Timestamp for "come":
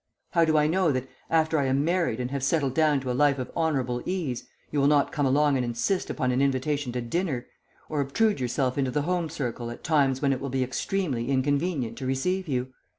5.11-5.27